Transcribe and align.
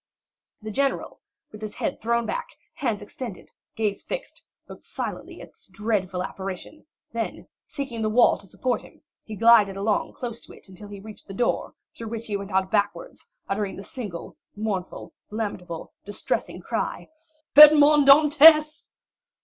40268m 0.63 0.63
The 0.63 0.71
general, 0.71 1.21
with 1.51 1.61
his 1.61 1.75
head 1.75 1.99
thrown 2.01 2.25
back, 2.25 2.47
hands 2.73 3.03
extended, 3.03 3.51
gaze 3.75 4.01
fixed, 4.01 4.43
looked 4.67 4.83
silently 4.83 5.41
at 5.43 5.51
this 5.51 5.69
dreadful 5.71 6.23
apparition; 6.23 6.87
then 7.13 7.47
seeking 7.67 8.01
the 8.01 8.09
wall 8.09 8.35
to 8.39 8.47
support 8.47 8.81
him, 8.81 9.03
he 9.23 9.35
glided 9.35 9.77
along 9.77 10.13
close 10.13 10.41
to 10.41 10.53
it 10.53 10.67
until 10.67 10.87
he 10.87 10.99
reached 10.99 11.27
the 11.27 11.35
door, 11.35 11.75
through 11.95 12.07
which 12.07 12.25
he 12.25 12.35
went 12.35 12.49
out 12.49 12.71
backwards, 12.71 13.27
uttering 13.47 13.75
this 13.75 13.91
single 13.91 14.35
mournful, 14.55 15.13
lamentable, 15.29 15.93
distressing 16.03 16.61
cry: 16.63 17.07
"Edmond 17.55 18.07
Dantès!" 18.07 18.89